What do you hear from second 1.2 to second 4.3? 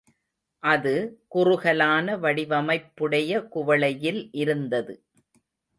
குறுகலான வடிவமைப்புடைய குவளையில்